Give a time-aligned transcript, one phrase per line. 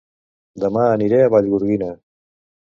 [0.63, 1.93] Dema aniré a Vallgorguina